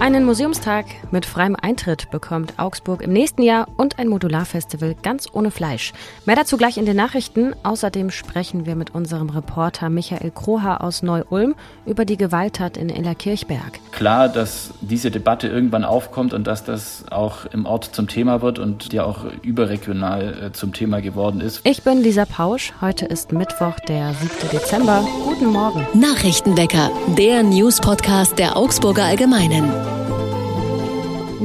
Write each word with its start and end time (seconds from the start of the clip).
Einen 0.00 0.24
Museumstag 0.24 0.86
mit 1.10 1.26
freiem 1.26 1.56
Eintritt 1.60 2.10
bekommt 2.10 2.54
Augsburg 2.58 3.02
im 3.02 3.12
nächsten 3.12 3.42
Jahr 3.42 3.68
und 3.76 3.98
ein 3.98 4.08
Modularfestival 4.08 4.96
ganz 5.02 5.28
ohne 5.30 5.50
Fleisch. 5.50 5.92
Mehr 6.24 6.36
dazu 6.36 6.56
gleich 6.56 6.78
in 6.78 6.86
den 6.86 6.96
Nachrichten. 6.96 7.54
Außerdem 7.64 8.10
sprechen 8.10 8.64
wir 8.64 8.76
mit 8.76 8.94
unserem 8.94 9.28
Reporter 9.28 9.90
Michael 9.90 10.30
Kroha 10.30 10.78
aus 10.78 11.02
Neu-Ulm 11.02 11.54
über 11.84 12.06
die 12.06 12.16
Gewalttat 12.16 12.78
in 12.78 12.88
Illerkirchberg. 12.88 13.78
Klar, 13.92 14.30
dass 14.30 14.72
diese 14.80 15.10
Debatte 15.10 15.48
irgendwann 15.48 15.84
aufkommt 15.84 16.32
und 16.32 16.46
dass 16.46 16.64
das 16.64 17.04
auch 17.10 17.44
im 17.52 17.66
Ort 17.66 17.90
zum 17.94 18.08
Thema 18.08 18.40
wird 18.40 18.58
und 18.58 18.94
ja 18.94 19.04
auch 19.04 19.26
überregional 19.42 20.44
äh, 20.44 20.52
zum 20.52 20.72
Thema 20.72 21.02
geworden 21.02 21.42
ist. 21.42 21.60
Ich 21.64 21.82
bin 21.82 22.02
Lisa 22.02 22.24
Pausch. 22.24 22.72
Heute 22.80 23.04
ist 23.04 23.32
Mittwoch, 23.32 23.78
der 23.86 24.14
7. 24.14 24.30
Dezember. 24.50 25.06
Guten 25.24 25.52
Morgen. 25.52 25.86
Nachrichtenwecker, 25.92 26.90
der 27.18 27.42
News-Podcast 27.42 28.38
der 28.38 28.56
Augsburger 28.56 29.04
Allgemeinen. 29.04 29.89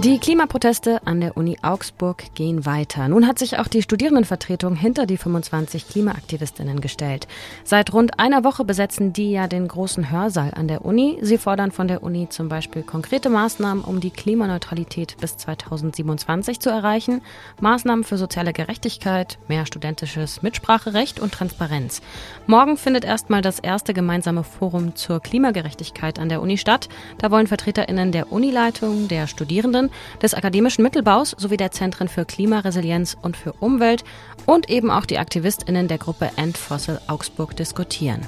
Die 0.03 0.19
Klimaproteste 0.19 0.99
an 1.07 1.21
der 1.21 1.37
Uni 1.37 1.57
Augsburg 1.61 2.35
gehen 2.35 2.65
weiter. 2.65 3.07
Nun 3.07 3.25
hat 3.25 3.39
sich 3.39 3.57
auch 3.59 3.69
die 3.69 3.81
Studierendenvertretung 3.81 4.75
hinter 4.75 5.05
die 5.05 5.15
25 5.15 5.87
Klimaaktivistinnen 5.87 6.81
gestellt. 6.81 7.29
Seit 7.63 7.93
rund 7.93 8.19
einer 8.19 8.43
Woche 8.43 8.65
besetzen 8.65 9.13
die 9.13 9.31
ja 9.31 9.47
den 9.47 9.69
großen 9.69 10.11
Hörsaal 10.11 10.51
an 10.53 10.67
der 10.67 10.83
Uni. 10.83 11.17
Sie 11.21 11.37
fordern 11.37 11.71
von 11.71 11.87
der 11.87 12.03
Uni 12.03 12.27
zum 12.27 12.49
Beispiel 12.49 12.83
konkrete 12.83 13.29
Maßnahmen, 13.29 13.85
um 13.85 14.01
die 14.01 14.09
Klimaneutralität 14.11 15.15
bis 15.21 15.37
2027 15.37 16.59
zu 16.59 16.69
erreichen, 16.69 17.21
Maßnahmen 17.61 18.03
für 18.03 18.17
soziale 18.17 18.51
Gerechtigkeit, 18.51 19.37
mehr 19.47 19.65
studentisches 19.65 20.41
Mitspracherecht 20.41 21.21
und 21.21 21.31
Transparenz. 21.31 22.01
Morgen 22.47 22.75
findet 22.75 23.05
erstmal 23.05 23.41
das 23.41 23.59
erste 23.59 23.93
gemeinsame 23.93 24.43
Forum 24.43 24.95
zur 24.95 25.21
Klimagerechtigkeit 25.21 26.19
an 26.19 26.27
der 26.27 26.41
Uni 26.41 26.57
statt. 26.57 26.89
Da 27.17 27.31
wollen 27.31 27.47
Vertreterinnen 27.47 28.11
der 28.11 28.33
Unileitung, 28.33 29.07
der 29.07 29.27
Studierenden 29.27 29.84
Zentren 29.85 30.19
des 30.21 30.33
akademischen 30.33 30.83
Mittelbaus 30.83 31.35
sowie 31.37 31.57
der 31.57 31.71
Zentren 31.71 32.07
für 32.07 32.25
Klimaresilienz 32.25 33.17
und 33.21 33.37
für 33.37 33.53
Umwelt 33.53 34.03
und 34.45 34.69
eben 34.69 34.91
auch 34.91 35.05
die 35.05 35.17
AktivistInnen 35.17 35.87
der 35.87 35.97
Gruppe 35.97 36.31
End 36.37 36.57
Fossil 36.57 36.99
Augsburg 37.07 37.55
diskutieren. 37.55 38.21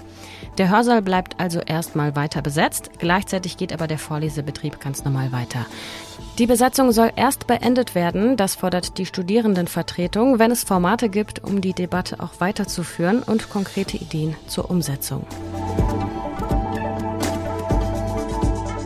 Der 0.58 0.70
Hörsaal 0.70 1.02
bleibt 1.02 1.40
also 1.40 1.60
erstmal 1.60 2.16
weiter 2.16 2.42
besetzt, 2.42 2.92
gleichzeitig 2.98 3.58
geht 3.58 3.74
aber 3.74 3.88
der 3.88 4.00
Vorlesebetrieb 4.00 4.80
ganz 4.80 5.04
normal 5.04 5.32
weiter. 5.32 5.66
Die 6.40 6.48
Besetzung 6.48 6.92
soll 6.92 7.12
erst 7.16 7.48
beendet 7.48 7.96
werden, 7.96 8.38
das 8.38 8.56
fordert 8.56 8.98
die 8.98 9.06
Studierendenvertretung, 9.06 10.40
wenn 10.40 10.52
es 10.52 10.64
Formate 10.64 11.10
gibt, 11.10 11.44
um 11.44 11.62
die 11.62 11.74
Debatte 11.74 12.20
auch 12.20 12.40
weiterzuführen 12.40 13.24
und 13.24 13.50
konkrete 13.50 13.98
Ideen 13.98 14.36
zur 14.48 14.70
Umsetzung. 14.70 15.26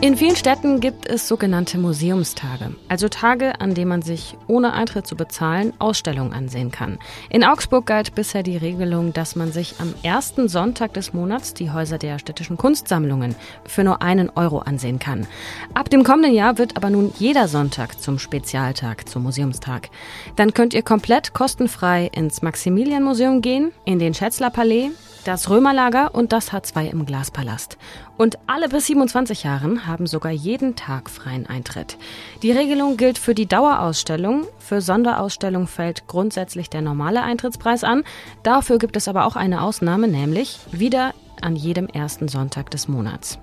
In 0.04 0.16
vielen 0.16 0.34
Städten 0.34 0.80
gibt 0.80 1.06
es 1.06 1.28
sogenannte 1.28 1.78
Museumstage, 1.78 2.74
also 2.88 3.08
Tage, 3.08 3.60
an 3.60 3.74
denen 3.74 3.88
man 3.88 4.02
sich 4.02 4.36
ohne 4.48 4.72
Eintritt 4.72 5.06
zu 5.06 5.14
bezahlen 5.14 5.74
Ausstellungen 5.78 6.32
ansehen 6.32 6.72
kann. 6.72 6.98
In 7.30 7.44
Augsburg 7.44 7.86
galt 7.86 8.16
bisher 8.16 8.42
die 8.42 8.56
Regelung, 8.56 9.12
dass 9.12 9.36
man 9.36 9.52
sich 9.52 9.76
am 9.78 9.94
ersten 10.02 10.48
Sonntag 10.48 10.92
des 10.94 11.12
Monats 11.12 11.54
die 11.54 11.70
Häuser 11.70 11.98
der 11.98 12.18
städtischen 12.18 12.56
Kunstsammlungen 12.56 13.36
für 13.64 13.84
nur 13.84 14.02
einen 14.02 14.28
Euro 14.30 14.58
ansehen 14.58 14.98
kann. 14.98 15.28
Ab 15.72 15.88
dem 15.88 16.02
kommenden 16.02 16.34
Jahr 16.34 16.58
wird 16.58 16.76
aber 16.76 16.90
nun 16.90 17.12
jeder 17.20 17.46
Sonntag 17.46 18.00
zum 18.00 18.18
Spezialtag, 18.18 19.08
zum 19.08 19.22
Museumstag. 19.22 19.88
Dann 20.34 20.52
könnt 20.52 20.74
ihr 20.74 20.82
komplett 20.82 21.32
kostenfrei 21.32 22.10
ins 22.12 22.42
Maximilianmuseum 22.42 23.40
gehen, 23.40 23.70
in 23.84 24.00
den 24.00 24.14
Schätzler 24.14 24.50
Palais, 24.50 24.90
das 25.24 25.48
Römerlager 25.48 26.14
und 26.14 26.32
das 26.32 26.50
H2 26.50 26.90
im 26.90 27.06
Glaspalast. 27.06 27.78
Und 28.22 28.38
alle 28.46 28.68
bis 28.68 28.86
27 28.86 29.42
Jahren 29.42 29.84
haben 29.88 30.06
sogar 30.06 30.30
jeden 30.30 30.76
Tag 30.76 31.10
freien 31.10 31.48
Eintritt. 31.48 31.98
Die 32.44 32.52
Regelung 32.52 32.96
gilt 32.96 33.18
für 33.18 33.34
die 33.34 33.46
Dauerausstellung. 33.46 34.46
Für 34.60 34.80
Sonderausstellungen 34.80 35.66
fällt 35.66 36.06
grundsätzlich 36.06 36.70
der 36.70 36.82
normale 36.82 37.24
Eintrittspreis 37.24 37.82
an. 37.82 38.04
Dafür 38.44 38.78
gibt 38.78 38.96
es 38.96 39.08
aber 39.08 39.26
auch 39.26 39.34
eine 39.34 39.60
Ausnahme, 39.60 40.06
nämlich 40.06 40.60
wieder 40.70 41.14
an 41.40 41.56
jedem 41.56 41.88
ersten 41.88 42.28
Sonntag 42.28 42.70
des 42.70 42.86
Monats. 42.86 43.40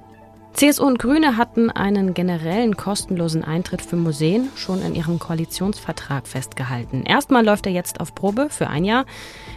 CSU 0.54 0.86
und 0.86 1.00
Grüne 1.00 1.38
hatten 1.38 1.70
einen 1.70 2.14
generellen 2.14 2.76
kostenlosen 2.76 3.44
Eintritt 3.44 3.82
für 3.82 3.96
Museen 3.96 4.50
schon 4.56 4.82
in 4.82 4.94
ihrem 4.94 5.18
Koalitionsvertrag 5.18 6.28
festgehalten. 6.28 7.04
Erstmal 7.04 7.46
läuft 7.46 7.66
er 7.66 7.72
jetzt 7.72 8.02
auf 8.02 8.14
Probe 8.14 8.50
für 8.50 8.68
ein 8.68 8.84
Jahr. 8.84 9.06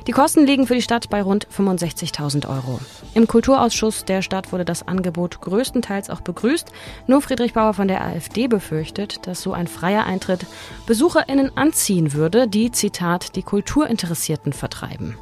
Die 0.06 0.12
Kosten 0.12 0.46
liegen 0.46 0.66
für 0.66 0.74
die 0.74 0.82
Stadt 0.82 1.10
bei 1.10 1.22
rund 1.22 1.48
65.000 1.48 2.48
Euro. 2.48 2.78
Im 3.14 3.26
Kulturausschuss 3.26 4.04
der 4.04 4.22
Stadt 4.22 4.52
wurde 4.52 4.64
das 4.64 4.86
Angebot 4.86 5.40
größtenteils 5.40 6.08
auch 6.08 6.20
begrüßt. 6.20 6.70
Nur 7.08 7.20
Friedrich 7.20 7.54
Bauer 7.54 7.74
von 7.74 7.88
der 7.88 8.04
AfD 8.04 8.46
befürchtet, 8.46 9.26
dass 9.26 9.42
so 9.42 9.52
ein 9.52 9.66
freier 9.66 10.06
Eintritt 10.06 10.46
BesucherInnen 10.86 11.56
anziehen 11.56 12.12
würde, 12.12 12.46
die, 12.46 12.70
Zitat, 12.70 13.34
die 13.34 13.42
Kulturinteressierten 13.42 14.52
vertreiben. 14.52 15.16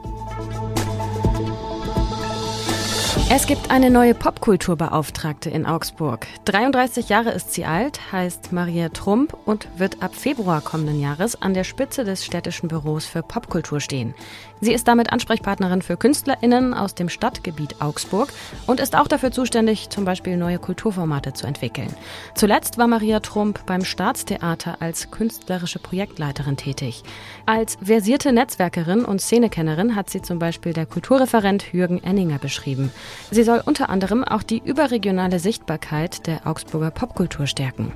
Es 3.32 3.46
gibt 3.46 3.70
eine 3.70 3.90
neue 3.90 4.14
Popkulturbeauftragte 4.14 5.50
in 5.50 5.64
Augsburg. 5.64 6.26
33 6.46 7.10
Jahre 7.10 7.30
ist 7.30 7.54
sie 7.54 7.64
alt, 7.64 8.10
heißt 8.10 8.50
Maria 8.50 8.88
Trump 8.88 9.36
und 9.44 9.68
wird 9.76 10.02
ab 10.02 10.16
Februar 10.16 10.60
kommenden 10.60 11.00
Jahres 11.00 11.40
an 11.40 11.54
der 11.54 11.62
Spitze 11.62 12.02
des 12.02 12.24
städtischen 12.24 12.66
Büros 12.66 13.06
für 13.06 13.22
Popkultur 13.22 13.78
stehen. 13.78 14.16
Sie 14.60 14.72
ist 14.72 14.88
damit 14.88 15.12
Ansprechpartnerin 15.12 15.80
für 15.80 15.96
KünstlerInnen 15.96 16.74
aus 16.74 16.96
dem 16.96 17.08
Stadtgebiet 17.08 17.80
Augsburg 17.80 18.30
und 18.66 18.80
ist 18.80 18.96
auch 18.96 19.06
dafür 19.06 19.30
zuständig, 19.30 19.90
zum 19.90 20.04
Beispiel 20.04 20.36
neue 20.36 20.58
Kulturformate 20.58 21.32
zu 21.32 21.46
entwickeln. 21.46 21.94
Zuletzt 22.34 22.78
war 22.78 22.88
Maria 22.88 23.20
Trump 23.20 23.64
beim 23.64 23.84
Staatstheater 23.84 24.78
als 24.80 25.12
künstlerische 25.12 25.78
Projektleiterin 25.78 26.56
tätig. 26.56 27.04
Als 27.46 27.78
versierte 27.80 28.32
Netzwerkerin 28.32 29.04
und 29.04 29.20
Szenekennerin 29.20 29.94
hat 29.94 30.10
sie 30.10 30.20
zum 30.20 30.40
Beispiel 30.40 30.72
der 30.72 30.86
Kulturreferent 30.86 31.72
Jürgen 31.72 32.02
Enninger 32.02 32.38
beschrieben. 32.38 32.90
Sie 33.30 33.42
soll 33.42 33.62
unter 33.64 33.88
anderem 33.88 34.24
auch 34.24 34.42
die 34.42 34.62
überregionale 34.64 35.38
Sichtbarkeit 35.38 36.26
der 36.26 36.46
Augsburger 36.46 36.90
Popkultur 36.90 37.46
stärken. 37.46 37.92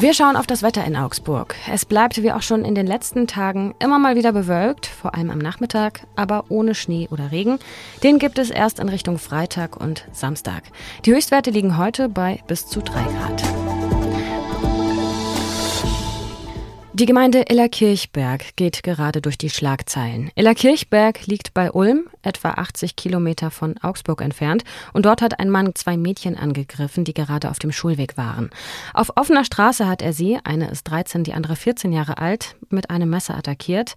Wir 0.00 0.14
schauen 0.14 0.36
auf 0.36 0.46
das 0.46 0.62
Wetter 0.62 0.84
in 0.84 0.94
Augsburg. 0.94 1.56
Es 1.72 1.84
bleibt 1.84 2.22
wie 2.22 2.30
auch 2.30 2.42
schon 2.42 2.64
in 2.64 2.76
den 2.76 2.86
letzten 2.86 3.26
Tagen 3.26 3.74
immer 3.80 3.98
mal 3.98 4.14
wieder 4.14 4.32
bewölkt, 4.32 4.86
vor 4.86 5.16
allem 5.16 5.30
am 5.30 5.38
Nachmittag, 5.38 6.02
aber 6.14 6.44
ohne 6.50 6.76
Schnee 6.76 7.08
oder 7.10 7.32
Regen. 7.32 7.58
Den 8.04 8.20
gibt 8.20 8.38
es 8.38 8.50
erst 8.50 8.78
in 8.78 8.88
Richtung 8.88 9.18
Freitag 9.18 9.76
und 9.76 10.06
Samstag. 10.12 10.62
Die 11.04 11.12
Höchstwerte 11.12 11.50
liegen 11.50 11.78
heute 11.78 12.08
bei 12.08 12.38
bis 12.46 12.66
zu 12.66 12.80
drei 12.80 13.02
Grad. 13.02 13.67
Die 16.98 17.06
Gemeinde 17.06 17.44
Illerkirchberg 17.48 18.56
geht 18.56 18.82
gerade 18.82 19.20
durch 19.22 19.38
die 19.38 19.50
Schlagzeilen. 19.50 20.32
Illerkirchberg 20.34 21.28
liegt 21.28 21.54
bei 21.54 21.70
Ulm, 21.70 22.08
etwa 22.22 22.50
80 22.50 22.96
Kilometer 22.96 23.52
von 23.52 23.78
Augsburg 23.78 24.20
entfernt, 24.20 24.64
und 24.92 25.06
dort 25.06 25.22
hat 25.22 25.38
ein 25.38 25.48
Mann 25.48 25.76
zwei 25.76 25.96
Mädchen 25.96 26.36
angegriffen, 26.36 27.04
die 27.04 27.14
gerade 27.14 27.50
auf 27.50 27.60
dem 27.60 27.70
Schulweg 27.70 28.16
waren. 28.16 28.50
Auf 28.94 29.12
offener 29.14 29.44
Straße 29.44 29.86
hat 29.86 30.02
er 30.02 30.12
sie, 30.12 30.40
eine 30.42 30.70
ist 30.72 30.90
13, 30.90 31.22
die 31.22 31.34
andere 31.34 31.54
14 31.54 31.92
Jahre 31.92 32.18
alt, 32.18 32.56
mit 32.68 32.90
einem 32.90 33.10
Messer 33.10 33.36
attackiert, 33.36 33.94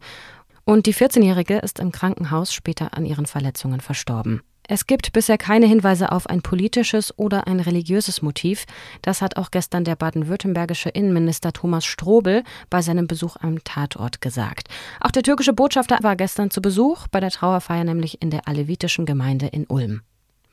und 0.64 0.86
die 0.86 0.94
14-Jährige 0.94 1.58
ist 1.58 1.80
im 1.80 1.92
Krankenhaus 1.92 2.54
später 2.54 2.96
an 2.96 3.08
ihren 3.08 3.26
Verletzungen 3.26 3.82
verstorben. 3.82 4.44
Es 4.74 4.88
gibt 4.88 5.12
bisher 5.12 5.38
keine 5.38 5.66
Hinweise 5.66 6.14
auf 6.14 6.28
ein 6.28 6.42
politisches 6.42 7.20
oder 7.20 7.46
ein 7.46 7.60
religiöses 7.60 8.22
Motiv. 8.22 8.66
Das 9.02 9.22
hat 9.22 9.36
auch 9.36 9.52
gestern 9.52 9.84
der 9.84 9.98
baden-württembergische 9.98 10.88
Innenminister 10.88 11.52
Thomas 11.52 11.84
Strobel 11.84 12.44
bei 12.70 12.82
seinem 12.82 13.06
Besuch 13.06 13.36
am 13.42 13.62
Tatort 13.66 14.22
gesagt. 14.22 14.70
Auch 15.02 15.12
der 15.12 15.24
türkische 15.24 15.52
Botschafter 15.52 15.98
war 16.04 16.16
gestern 16.16 16.52
zu 16.52 16.62
Besuch 16.62 17.10
bei 17.10 17.20
der 17.20 17.32
Trauerfeier 17.32 17.84
nämlich 17.84 18.22
in 18.22 18.30
der 18.30 18.48
alevitischen 18.48 19.06
Gemeinde 19.06 19.48
in 19.48 19.66
Ulm. 19.66 20.04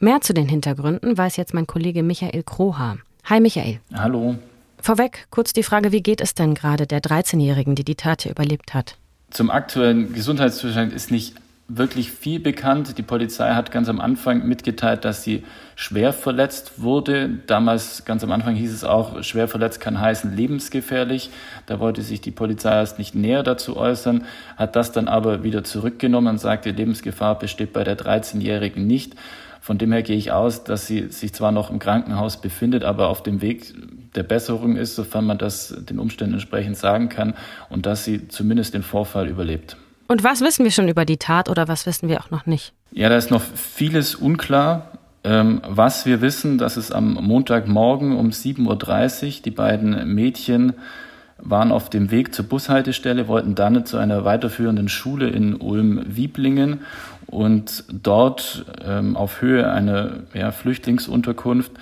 Mehr 0.00 0.20
zu 0.20 0.34
den 0.34 0.48
Hintergründen 0.48 1.16
weiß 1.16 1.36
jetzt 1.36 1.54
mein 1.54 1.68
Kollege 1.68 2.02
Michael 2.02 2.42
Kroha. 2.42 2.96
Hi 3.26 3.38
Michael. 3.38 3.78
Hallo. 3.94 4.34
Vorweg 4.82 5.28
kurz 5.30 5.52
die 5.52 5.62
Frage, 5.62 5.92
wie 5.92 6.02
geht 6.02 6.20
es 6.20 6.34
denn 6.34 6.54
gerade 6.54 6.88
der 6.88 7.02
13-Jährigen, 7.02 7.76
die 7.76 7.84
die 7.84 7.94
Tat 7.94 8.22
hier 8.22 8.32
überlebt 8.32 8.74
hat? 8.74 8.96
Zum 9.30 9.48
aktuellen 9.48 10.12
Gesundheitszustand 10.12 10.92
ist 10.92 11.12
nicht 11.12 11.36
wirklich 11.68 12.10
viel 12.10 12.40
bekannt. 12.40 12.96
Die 12.96 13.02
Polizei 13.02 13.50
hat 13.50 13.70
ganz 13.70 13.90
am 13.90 14.00
Anfang 14.00 14.48
mitgeteilt, 14.48 15.04
dass 15.04 15.22
sie 15.22 15.44
schwer 15.76 16.14
verletzt 16.14 16.80
wurde. 16.80 17.28
Damals, 17.46 18.06
ganz 18.06 18.24
am 18.24 18.32
Anfang 18.32 18.54
hieß 18.54 18.72
es 18.72 18.84
auch, 18.84 19.22
schwer 19.22 19.48
verletzt 19.48 19.78
kann 19.78 20.00
heißen 20.00 20.34
lebensgefährlich. 20.34 21.30
Da 21.66 21.78
wollte 21.78 22.00
sich 22.00 22.22
die 22.22 22.30
Polizei 22.30 22.72
erst 22.72 22.98
nicht 22.98 23.14
näher 23.14 23.42
dazu 23.42 23.76
äußern, 23.76 24.24
hat 24.56 24.76
das 24.76 24.92
dann 24.92 25.08
aber 25.08 25.42
wieder 25.42 25.62
zurückgenommen 25.62 26.28
und 26.28 26.38
sagte, 26.38 26.70
Lebensgefahr 26.70 27.38
besteht 27.38 27.74
bei 27.74 27.84
der 27.84 27.98
13-Jährigen 27.98 28.86
nicht. 28.86 29.14
Von 29.60 29.76
dem 29.76 29.92
her 29.92 30.02
gehe 30.02 30.16
ich 30.16 30.32
aus, 30.32 30.64
dass 30.64 30.86
sie 30.86 31.08
sich 31.08 31.34
zwar 31.34 31.52
noch 31.52 31.70
im 31.70 31.78
Krankenhaus 31.78 32.40
befindet, 32.40 32.84
aber 32.84 33.08
auf 33.08 33.22
dem 33.22 33.42
Weg 33.42 33.74
der 34.14 34.22
Besserung 34.22 34.76
ist, 34.76 34.94
sofern 34.94 35.26
man 35.26 35.36
das 35.36 35.76
den 35.80 35.98
Umständen 35.98 36.34
entsprechend 36.34 36.78
sagen 36.78 37.10
kann, 37.10 37.34
und 37.68 37.84
dass 37.84 38.04
sie 38.04 38.28
zumindest 38.28 38.72
den 38.72 38.82
Vorfall 38.82 39.28
überlebt. 39.28 39.76
Und 40.08 40.24
was 40.24 40.40
wissen 40.40 40.64
wir 40.64 40.72
schon 40.72 40.88
über 40.88 41.04
die 41.04 41.18
Tat 41.18 41.48
oder 41.48 41.68
was 41.68 41.86
wissen 41.86 42.08
wir 42.08 42.20
auch 42.20 42.30
noch 42.30 42.46
nicht? 42.46 42.72
Ja, 42.90 43.08
da 43.08 43.16
ist 43.16 43.30
noch 43.30 43.42
vieles 43.42 44.14
unklar. 44.14 44.92
Ähm, 45.22 45.60
was 45.68 46.06
wir 46.06 46.20
wissen, 46.22 46.58
dass 46.58 46.76
es 46.76 46.90
am 46.90 47.14
Montagmorgen 47.14 48.16
um 48.16 48.30
7.30 48.30 49.26
Uhr 49.26 49.42
die 49.44 49.50
beiden 49.50 50.14
Mädchen 50.14 50.72
waren 51.36 51.70
auf 51.70 51.90
dem 51.90 52.10
Weg 52.10 52.34
zur 52.34 52.46
Bushaltestelle, 52.46 53.28
wollten 53.28 53.54
dann 53.54 53.84
zu 53.84 53.98
einer 53.98 54.24
weiterführenden 54.24 54.88
Schule 54.88 55.28
in 55.28 55.54
Ulm-Wieblingen 55.54 56.80
und 57.26 57.84
dort 57.92 58.64
ähm, 58.84 59.16
auf 59.16 59.42
Höhe 59.42 59.70
einer 59.70 60.20
ja, 60.34 60.50
Flüchtlingsunterkunft 60.50 61.72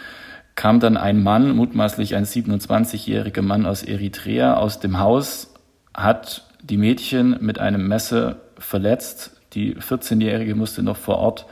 kam 0.56 0.80
dann 0.80 0.96
ein 0.96 1.22
Mann, 1.22 1.54
mutmaßlich 1.54 2.16
ein 2.16 2.24
27-jähriger 2.24 3.42
Mann 3.42 3.66
aus 3.66 3.82
Eritrea, 3.82 4.54
aus 4.54 4.80
dem 4.80 4.98
Haus, 4.98 5.54
hat 5.94 6.45
die 6.62 6.76
Mädchen 6.76 7.36
mit 7.40 7.58
einem 7.58 7.86
Messer 7.88 8.36
verletzt. 8.58 9.32
Die 9.52 9.76
14-jährige 9.76 10.54
musste 10.54 10.82
noch 10.82 10.96
vor 10.96 11.18
Ort 11.18 11.46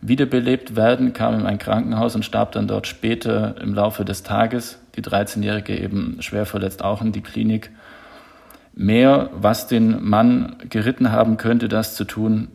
wiederbelebt 0.00 0.76
werden, 0.76 1.12
kam 1.12 1.34
in 1.34 1.46
ein 1.46 1.58
Krankenhaus 1.58 2.14
und 2.14 2.24
starb 2.24 2.52
dann 2.52 2.68
dort 2.68 2.86
später 2.86 3.60
im 3.60 3.74
Laufe 3.74 4.04
des 4.04 4.22
Tages. 4.22 4.78
Die 4.96 5.02
13-jährige 5.02 5.78
eben 5.78 6.18
schwer 6.20 6.46
verletzt 6.46 6.84
auch 6.84 7.02
in 7.02 7.12
die 7.12 7.22
Klinik. 7.22 7.70
Mehr, 8.74 9.30
was 9.32 9.66
den 9.66 10.02
Mann 10.04 10.56
geritten 10.68 11.10
haben 11.10 11.36
könnte, 11.36 11.68
das 11.68 11.96
zu 11.96 12.04
tun, 12.04 12.48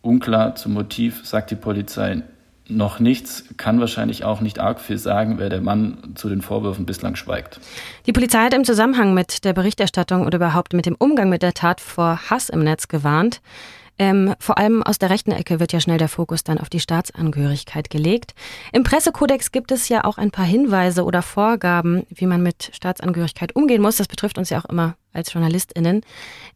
unklar 0.00 0.54
zum 0.54 0.72
Motiv, 0.72 1.26
sagt 1.26 1.50
die 1.50 1.56
Polizei 1.56 2.22
noch 2.68 2.98
nichts, 2.98 3.44
kann 3.56 3.80
wahrscheinlich 3.80 4.24
auch 4.24 4.40
nicht 4.40 4.58
arg 4.58 4.80
viel 4.80 4.98
sagen, 4.98 5.38
wer 5.38 5.48
der 5.48 5.60
Mann 5.60 5.98
zu 6.14 6.28
den 6.28 6.42
Vorwürfen 6.42 6.86
bislang 6.86 7.16
schweigt. 7.16 7.60
Die 8.06 8.12
Polizei 8.12 8.38
hat 8.38 8.54
im 8.54 8.64
Zusammenhang 8.64 9.14
mit 9.14 9.44
der 9.44 9.52
Berichterstattung 9.52 10.26
oder 10.26 10.36
überhaupt 10.36 10.72
mit 10.72 10.86
dem 10.86 10.96
Umgang 10.98 11.28
mit 11.28 11.42
der 11.42 11.54
Tat 11.54 11.80
vor 11.80 12.18
Hass 12.30 12.48
im 12.48 12.64
Netz 12.64 12.88
gewarnt. 12.88 13.40
Ähm, 13.98 14.34
vor 14.38 14.58
allem 14.58 14.82
aus 14.82 14.98
der 14.98 15.10
rechten 15.10 15.32
Ecke 15.32 15.58
wird 15.58 15.72
ja 15.72 15.80
schnell 15.80 15.98
der 15.98 16.08
Fokus 16.08 16.44
dann 16.44 16.58
auf 16.58 16.68
die 16.68 16.80
Staatsangehörigkeit 16.80 17.88
gelegt. 17.88 18.34
Im 18.72 18.82
Pressekodex 18.82 19.52
gibt 19.52 19.72
es 19.72 19.88
ja 19.88 20.04
auch 20.04 20.18
ein 20.18 20.30
paar 20.30 20.44
Hinweise 20.44 21.04
oder 21.04 21.22
Vorgaben, 21.22 22.04
wie 22.10 22.26
man 22.26 22.42
mit 22.42 22.70
Staatsangehörigkeit 22.74 23.56
umgehen 23.56 23.80
muss. 23.80 23.96
Das 23.96 24.08
betrifft 24.08 24.36
uns 24.36 24.50
ja 24.50 24.58
auch 24.58 24.66
immer 24.66 24.96
als 25.14 25.32
JournalistInnen. 25.32 26.02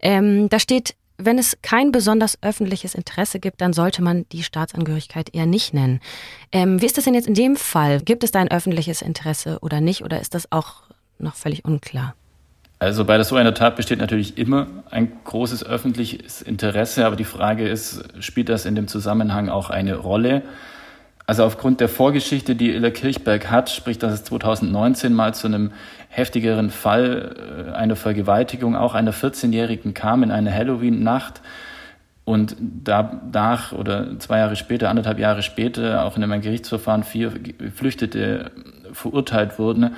Ähm, 0.01 0.51
da 0.51 0.59
steht, 0.59 0.95
wenn 1.25 1.39
es 1.39 1.59
kein 1.63 1.93
besonders 1.93 2.39
öffentliches 2.43 2.95
Interesse 2.95 3.41
gibt, 3.41 3.61
dann 3.61 3.73
sollte 3.73 4.03
man 4.03 4.27
die 4.33 4.43
Staatsangehörigkeit 4.43 5.35
eher 5.35 5.47
nicht 5.47 5.75
nennen. 5.75 6.01
Ähm, 6.53 6.81
wie 6.81 6.87
ist 6.87 6.97
das 6.97 7.05
denn 7.05 7.15
jetzt 7.15 7.29
in 7.29 7.35
dem 7.35 7.57
Fall? 7.57 8.01
Gibt 8.01 8.25
es 8.25 8.31
da 8.31 8.41
ein 8.41 8.51
öffentliches 8.51 9.03
Interesse 9.03 9.59
oder 9.61 9.81
nicht? 9.81 10.05
Oder 10.05 10.21
ist 10.21 10.35
das 10.35 10.51
auch 10.53 10.83
noch 11.19 11.35
völlig 11.35 11.65
unklar? 11.65 12.15
Also 12.79 13.05
bei 13.05 13.23
so 13.23 13.37
einer 13.37 13.53
Tat 13.53 13.77
besteht 13.77 13.99
natürlich 13.99 14.39
immer 14.39 14.67
ein 14.91 15.13
großes 15.25 15.65
öffentliches 15.65 16.41
Interesse, 16.41 17.05
aber 17.05 17.15
die 17.15 17.25
Frage 17.25 17.69
ist, 17.69 18.03
spielt 18.21 18.49
das 18.49 18.65
in 18.65 18.75
dem 18.75 18.89
Zusammenhang 18.89 19.51
auch 19.51 19.69
eine 19.69 19.97
Rolle? 19.97 20.43
Also 21.27 21.45
aufgrund 21.45 21.81
der 21.81 21.89
Vorgeschichte, 21.89 22.57
die 22.57 22.71
Illa 22.71 22.91
Kirchberg 22.91 23.51
hat, 23.51 23.71
sprich, 23.71 23.99
dass 23.99 24.13
es 24.13 24.25
2019 24.25 25.15
mal 25.15 25.35
zu 25.35 25.47
einem 25.47 25.73
heftigeren 26.09 26.71
Fall 26.71 27.69
äh, 27.69 27.73
einer 27.73 27.97
Vergewaltigung. 27.97 28.75
Auch 28.75 28.95
einer 28.95 29.13
14-Jährigen 29.13 29.95
kam 29.95 30.23
in 30.23 30.31
einer 30.31 30.53
Halloween-Nacht 30.53 31.41
und 32.25 32.57
danach 32.61 33.73
oder 33.73 34.19
zwei 34.19 34.39
Jahre 34.39 34.57
später, 34.57 34.89
anderthalb 34.89 35.19
Jahre 35.19 35.43
später, 35.43 36.05
auch 36.05 36.17
in 36.17 36.23
einem 36.23 36.41
Gerichtsverfahren 36.41 37.05
vier 37.05 37.31
Geflüchtete 37.31 38.51
verurteilt 38.93 39.59
wurden, 39.59 39.97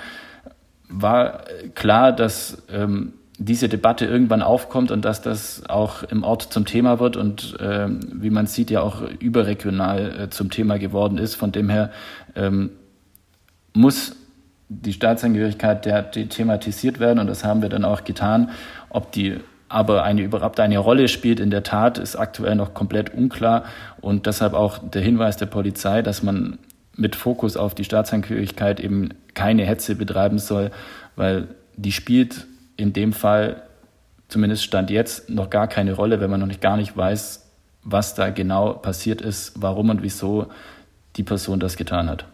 war 0.89 1.45
klar, 1.75 2.13
dass 2.13 2.63
ähm, 2.71 3.15
diese 3.45 3.69
Debatte 3.69 4.07
irgendwann 4.07 4.43
aufkommt 4.43 4.91
und 4.91 5.05
dass 5.05 5.23
das 5.23 5.65
auch 5.69 6.03
im 6.05 6.23
Ort 6.23 6.53
zum 6.53 6.65
Thema 6.65 7.01
wird 7.01 7.17
und 7.17 7.57
ähm, 7.61 8.01
wie 8.13 8.31
man 8.31 8.47
sieht 8.47 8.71
ja 8.71 8.83
auch 8.83 9.03
überregional 9.19 10.21
äh, 10.21 10.31
zum 10.31 10.51
Thema 10.51 10.79
geworden 10.79 11.19
ist. 11.19 11.35
Von 11.35 11.51
dem 11.51 11.69
her 11.69 11.91
ähm, 12.37 12.71
muss 13.73 14.15
die 14.69 14.93
Staatsangehörigkeit 14.93 15.85
der, 15.85 16.03
die 16.03 16.29
thematisiert 16.29 17.01
werden 17.01 17.19
und 17.19 17.27
das 17.27 17.45
haben 17.45 17.63
wir 17.63 17.69
dann 17.69 17.85
auch 17.85 18.05
getan. 18.05 18.51
Ob 18.91 19.13
die 19.13 19.39
aber 19.69 20.03
eine 20.03 20.23
überhaupt 20.23 20.61
eine 20.61 20.79
Rolle 20.79 21.09
spielt 21.09 21.41
in 21.41 21.51
der 21.51 21.63
Tat, 21.63 21.99
ist 21.99 22.17
aktuell 22.17 22.55
noch 22.55 22.75
komplett 22.75 23.15
unklar 23.15 23.65
und 24.01 24.27
deshalb 24.27 24.53
auch 24.55 24.79
der 24.79 25.03
Hinweis 25.03 25.37
der 25.37 25.47
Polizei, 25.47 26.03
dass 26.03 26.23
man 26.23 26.59
mit 26.95 27.17
Fokus 27.17 27.57
auf 27.57 27.75
die 27.75 27.85
Staatsangehörigkeit 27.85 28.81
eben 28.81 29.09
keine 29.35 29.65
Hetze 29.65 29.97
betreiben 29.97 30.39
soll, 30.39 30.71
weil 31.17 31.49
die 31.77 31.93
spielt 31.93 32.47
in 32.77 32.93
dem 32.93 33.13
Fall, 33.13 33.63
zumindest 34.29 34.65
Stand 34.65 34.91
jetzt, 34.91 35.31
noch 35.31 35.51
gar 35.51 35.69
keine 35.69 35.93
Rolle, 35.93 36.21
wenn 36.21 36.31
man 36.31 36.41
noch 36.41 36.47
nicht 36.47 36.61
gar 36.61 36.77
nicht 36.77 36.97
weiß, 36.97 37.51
was 37.85 38.15
da 38.15 38.31
genau 38.31 38.75
passiert 38.75 39.21
ist, 39.21 39.55
warum 39.57 39.91
und 39.91 40.03
wieso 40.03 40.47
die 41.17 41.23
Person 41.23 41.61
das 41.61 41.77
getan 41.77 42.09
hat. 42.09 42.27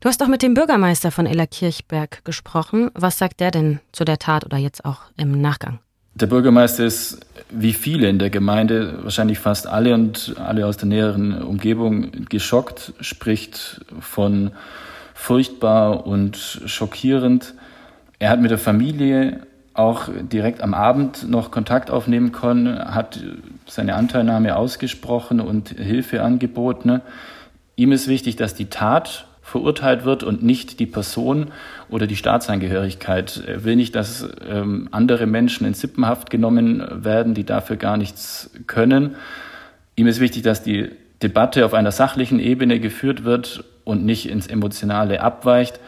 Du 0.00 0.08
hast 0.08 0.20
doch 0.20 0.28
mit 0.28 0.42
dem 0.42 0.54
Bürgermeister 0.54 1.10
von 1.10 1.26
Ellerkirchberg 1.26 2.24
gesprochen. 2.24 2.90
Was 2.94 3.18
sagt 3.18 3.40
der 3.40 3.50
denn 3.50 3.80
zu 3.92 4.04
der 4.04 4.18
Tat 4.18 4.44
oder 4.44 4.58
jetzt 4.58 4.84
auch 4.84 5.00
im 5.16 5.40
Nachgang? 5.40 5.80
Der 6.14 6.26
Bürgermeister 6.26 6.84
ist 6.84 7.20
wie 7.50 7.72
viele 7.72 8.08
in 8.08 8.18
der 8.18 8.30
Gemeinde, 8.30 9.00
wahrscheinlich 9.02 9.38
fast 9.38 9.66
alle 9.66 9.94
und 9.94 10.34
alle 10.38 10.66
aus 10.66 10.76
der 10.76 10.88
näheren 10.88 11.42
Umgebung 11.42 12.26
geschockt, 12.28 12.94
spricht 13.00 13.84
von 14.00 14.52
furchtbar 15.14 16.06
und 16.06 16.36
schockierend. 16.36 17.54
Er 18.18 18.30
hat 18.30 18.40
mit 18.40 18.50
der 18.50 18.58
Familie 18.58 19.46
auch 19.78 20.08
direkt 20.32 20.62
am 20.62 20.74
Abend 20.74 21.28
noch 21.28 21.50
Kontakt 21.50 21.90
aufnehmen 21.90 22.32
können, 22.32 22.78
hat 22.78 23.20
seine 23.66 23.94
Anteilnahme 23.94 24.56
ausgesprochen 24.56 25.40
und 25.40 25.70
Hilfe 25.70 26.22
angeboten. 26.22 27.00
Ihm 27.76 27.92
ist 27.92 28.08
wichtig, 28.08 28.36
dass 28.36 28.54
die 28.54 28.66
Tat 28.66 29.26
verurteilt 29.42 30.04
wird 30.04 30.24
und 30.24 30.42
nicht 30.42 30.80
die 30.80 30.86
Person 30.86 31.52
oder 31.88 32.08
die 32.08 32.16
Staatsangehörigkeit. 32.16 33.44
Er 33.46 33.64
will 33.64 33.76
nicht, 33.76 33.94
dass 33.94 34.28
ähm, 34.48 34.88
andere 34.90 35.26
Menschen 35.26 35.66
in 35.66 35.74
Sippenhaft 35.74 36.30
genommen 36.30 36.84
werden, 37.04 37.34
die 37.34 37.44
dafür 37.44 37.76
gar 37.76 37.96
nichts 37.96 38.50
können. 38.66 39.14
Ihm 39.94 40.08
ist 40.08 40.18
wichtig, 40.18 40.42
dass 40.42 40.64
die 40.64 40.90
Debatte 41.22 41.64
auf 41.64 41.74
einer 41.74 41.92
sachlichen 41.92 42.40
Ebene 42.40 42.80
geführt 42.80 43.24
wird 43.24 43.64
und 43.84 44.04
nicht 44.04 44.28
ins 44.28 44.48
Emotionale 44.48 45.20
abweicht. 45.20 45.78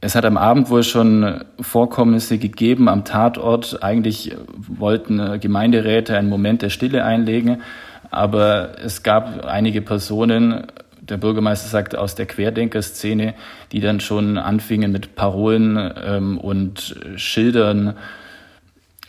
Es 0.00 0.14
hat 0.14 0.24
am 0.24 0.36
Abend 0.36 0.70
wohl 0.70 0.84
schon 0.84 1.44
Vorkommnisse 1.60 2.38
gegeben 2.38 2.88
am 2.88 3.04
Tatort. 3.04 3.82
Eigentlich 3.82 4.36
wollten 4.56 5.40
Gemeinderäte 5.40 6.16
einen 6.16 6.28
Moment 6.28 6.62
der 6.62 6.70
Stille 6.70 7.04
einlegen, 7.04 7.62
aber 8.10 8.78
es 8.78 9.02
gab 9.02 9.44
einige 9.44 9.82
Personen, 9.82 10.66
der 11.00 11.16
Bürgermeister 11.16 11.68
sagt, 11.68 11.96
aus 11.96 12.14
der 12.14 12.26
Querdenker-Szene, 12.26 13.34
die 13.72 13.80
dann 13.80 13.98
schon 13.98 14.38
anfingen 14.38 14.92
mit 14.92 15.16
Parolen 15.16 15.92
ähm, 16.04 16.38
und 16.38 16.96
Schildern 17.16 17.96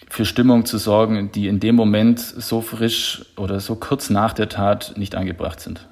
für 0.10 0.26
Stimmung 0.26 0.66
zu 0.66 0.78
sorgen, 0.80 1.32
die 1.32 1.48
in 1.48 1.60
dem 1.60 1.76
Moment 1.76 2.20
so 2.20 2.62
frisch 2.62 3.26
oder 3.38 3.60
so 3.60 3.76
kurz 3.76 4.10
nach 4.10 4.34
der 4.34 4.50
Tat 4.50 4.94
nicht 4.98 5.14
angebracht 5.14 5.60
sind. 5.60 5.88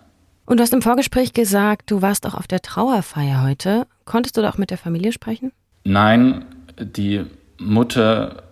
Und 0.45 0.57
du 0.57 0.63
hast 0.63 0.73
im 0.73 0.81
Vorgespräch 0.81 1.33
gesagt, 1.33 1.91
du 1.91 2.01
warst 2.01 2.25
auch 2.25 2.33
auf 2.33 2.47
der 2.47 2.61
Trauerfeier 2.61 3.43
heute. 3.43 3.85
Konntest 4.07 4.37
du 4.37 4.41
da 4.41 4.49
auch 4.49 4.57
mit 4.57 4.71
der 4.71 4.77
Familie 4.79 5.11
sprechen? 5.11 5.51
Nein, 5.83 6.45
die 6.79 7.25
Mutter 7.59 8.43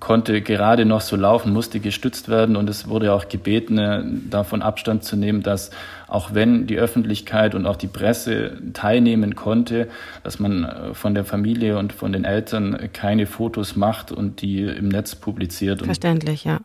konnte 0.00 0.42
gerade 0.42 0.84
noch 0.84 1.00
so 1.00 1.16
laufen, 1.16 1.52
musste 1.52 1.80
gestützt 1.80 2.28
werden 2.28 2.56
und 2.56 2.68
es 2.68 2.88
wurde 2.88 3.12
auch 3.12 3.28
gebeten, 3.28 3.78
äh, 3.78 4.02
davon 4.28 4.60
Abstand 4.60 5.02
zu 5.04 5.16
nehmen, 5.16 5.42
dass 5.42 5.70
auch 6.08 6.34
wenn 6.34 6.66
die 6.66 6.78
Öffentlichkeit 6.78 7.54
und 7.54 7.66
auch 7.66 7.76
die 7.76 7.86
Presse 7.86 8.58
teilnehmen 8.74 9.34
konnte, 9.34 9.88
dass 10.24 10.38
man 10.38 10.64
äh, 10.64 10.94
von 10.94 11.14
der 11.14 11.24
Familie 11.24 11.78
und 11.78 11.92
von 11.92 12.12
den 12.12 12.24
Eltern 12.24 12.90
keine 12.92 13.26
Fotos 13.26 13.76
macht 13.76 14.12
und 14.12 14.42
die 14.42 14.62
im 14.62 14.88
Netz 14.88 15.14
publiziert. 15.14 15.82
Verständlich, 15.82 16.44
ja. 16.44 16.60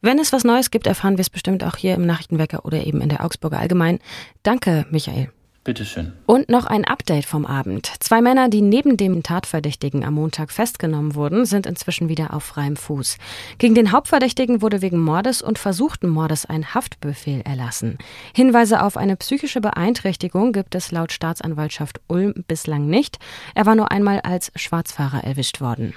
Wenn 0.00 0.18
es 0.18 0.32
was 0.32 0.44
Neues 0.44 0.70
gibt, 0.70 0.86
erfahren 0.86 1.16
wir 1.16 1.22
es 1.22 1.30
bestimmt 1.30 1.64
auch 1.64 1.76
hier 1.76 1.94
im 1.94 2.06
Nachrichtenwecker 2.06 2.64
oder 2.64 2.86
eben 2.86 3.00
in 3.00 3.08
der 3.08 3.24
Augsburger 3.24 3.58
Allgemein. 3.58 3.98
Danke, 4.42 4.86
Michael. 4.90 5.30
Bitteschön. 5.64 6.12
Und 6.26 6.50
noch 6.50 6.66
ein 6.66 6.84
Update 6.84 7.24
vom 7.24 7.46
Abend. 7.46 7.90
Zwei 8.00 8.20
Männer, 8.20 8.50
die 8.50 8.60
neben 8.60 8.98
dem 8.98 9.22
Tatverdächtigen 9.22 10.04
am 10.04 10.14
Montag 10.14 10.52
festgenommen 10.52 11.14
wurden, 11.14 11.46
sind 11.46 11.66
inzwischen 11.66 12.10
wieder 12.10 12.34
auf 12.34 12.44
freiem 12.44 12.76
Fuß. 12.76 13.16
Gegen 13.56 13.74
den 13.74 13.90
Hauptverdächtigen 13.90 14.60
wurde 14.60 14.82
wegen 14.82 14.98
Mordes 14.98 15.40
und 15.40 15.58
versuchten 15.58 16.08
Mordes 16.08 16.44
ein 16.44 16.74
Haftbefehl 16.74 17.40
erlassen. 17.40 17.96
Hinweise 18.34 18.82
auf 18.82 18.98
eine 18.98 19.16
psychische 19.16 19.62
Beeinträchtigung 19.62 20.52
gibt 20.52 20.74
es 20.74 20.92
laut 20.92 21.12
Staatsanwaltschaft 21.12 22.00
Ulm 22.08 22.44
bislang 22.46 22.86
nicht. 22.86 23.18
Er 23.54 23.64
war 23.64 23.74
nur 23.74 23.90
einmal 23.90 24.20
als 24.20 24.52
Schwarzfahrer 24.56 25.24
erwischt 25.24 25.62
worden. 25.62 25.94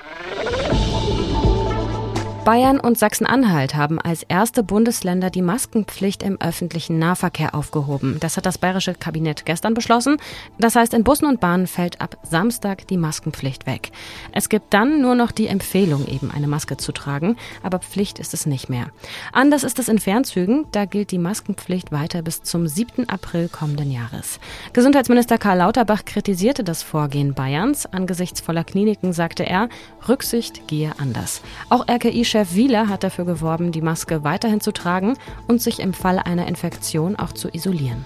Bayern 2.47 2.79
und 2.79 2.97
Sachsen-Anhalt 2.97 3.75
haben 3.75 3.99
als 3.99 4.23
erste 4.23 4.63
Bundesländer 4.63 5.29
die 5.29 5.41
Maskenpflicht 5.41 6.23
im 6.23 6.39
öffentlichen 6.39 6.97
Nahverkehr 6.97 7.53
aufgehoben. 7.53 8.21
Das 8.21 8.37
hat 8.37 8.45
das 8.45 8.57
bayerische 8.57 8.93
Kabinett 8.93 9.45
gestern 9.45 9.73
beschlossen. 9.73 10.15
Das 10.57 10.77
heißt, 10.77 10.93
in 10.93 11.03
Bussen 11.03 11.25
und 11.25 11.41
Bahnen 11.41 11.67
fällt 11.67 11.99
ab 11.99 12.15
Samstag 12.23 12.87
die 12.87 12.95
Maskenpflicht 12.95 13.67
weg. 13.67 13.91
Es 14.31 14.47
gibt 14.47 14.73
dann 14.73 15.01
nur 15.01 15.13
noch 15.13 15.33
die 15.33 15.47
Empfehlung, 15.47 16.07
eben 16.07 16.31
eine 16.31 16.47
Maske 16.47 16.77
zu 16.77 16.93
tragen, 16.93 17.35
aber 17.63 17.79
Pflicht 17.79 18.17
ist 18.17 18.33
es 18.33 18.45
nicht 18.45 18.69
mehr. 18.69 18.91
Anders 19.33 19.65
ist 19.65 19.77
es 19.77 19.89
in 19.89 19.99
Fernzügen. 19.99 20.67
Da 20.71 20.85
gilt 20.85 21.11
die 21.11 21.17
Maskenpflicht 21.17 21.91
weiter 21.91 22.21
bis 22.21 22.43
zum 22.43 22.65
7. 22.65 23.09
April 23.09 23.49
kommenden 23.49 23.91
Jahres. 23.91 24.39
Gesundheitsminister 24.71 25.37
Karl 25.37 25.57
Lauterbach 25.57 26.05
kritisierte 26.05 26.63
das 26.63 26.81
Vorgehen 26.81 27.33
Bayerns. 27.33 27.87
Angesichts 27.87 28.39
voller 28.39 28.63
Kliniken 28.63 29.11
sagte 29.11 29.45
er, 29.45 29.67
Rücksicht 30.07 30.65
gehe 30.69 30.93
anders. 30.97 31.41
Auch 31.67 31.85
RKI-Chef 31.89 32.36
Chef 32.37 32.53
Wieler 32.53 32.87
hat 32.87 33.03
dafür 33.03 33.25
geworben, 33.25 33.71
die 33.71 33.81
Maske 33.81 34.23
weiterhin 34.23 34.61
zu 34.61 34.71
tragen 34.71 35.17
und 35.47 35.59
sich 35.59 35.79
im 35.79 35.91
Fall 35.91 36.19
einer 36.19 36.47
Infektion 36.47 37.15
auch 37.15 37.31
zu 37.31 37.49
isolieren. 37.51 38.05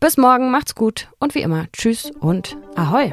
Bis 0.00 0.16
morgen, 0.16 0.50
macht's 0.50 0.74
gut 0.74 1.08
und 1.18 1.34
wie 1.34 1.42
immer, 1.42 1.66
tschüss 1.72 2.10
und 2.20 2.56
ahoi! 2.74 3.12